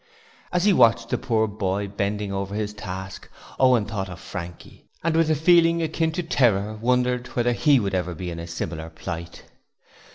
As 0.51 0.63
he 0.63 0.73
watched 0.73 1.09
the 1.09 1.17
poor 1.19 1.45
boy 1.47 1.87
bending 1.87 2.33
over 2.33 2.55
his 2.55 2.73
task, 2.73 3.29
Owen 3.59 3.85
thought 3.85 4.09
of 4.09 4.19
Frankie, 4.19 4.87
and 5.03 5.15
with 5.15 5.29
a 5.29 5.35
feeling 5.35 5.83
akin 5.83 6.11
to 6.13 6.23
terror 6.23 6.75
wondered 6.81 7.27
whether 7.35 7.53
he 7.53 7.79
would 7.79 7.93
ever 7.93 8.15
be 8.15 8.31
in 8.31 8.39
a 8.39 8.47
similar 8.47 8.89
plight. 8.89 9.43